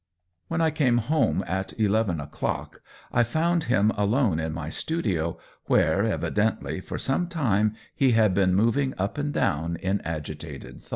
When 0.47 0.61
I 0.61 0.71
came 0.71 0.97
home 0.97 1.43
at 1.45 1.79
eleven 1.79 2.19
o'clock 2.19 2.81
I 3.11 3.21
found 3.21 3.65
him 3.65 3.91
alone 3.91 4.39
in 4.39 4.51
my 4.51 4.71
studio, 4.71 5.37
where, 5.65 6.03
evidently, 6.05 6.79
for 6.81 6.97
some 6.97 7.27
time, 7.27 7.75
he 7.93 8.13
had 8.13 8.33
been 8.33 8.55
moving 8.55 8.95
up 8.97 9.19
and 9.19 9.31
down 9.31 9.75
in 9.75 10.01
agitated 10.01 10.81
thought. 10.81 10.89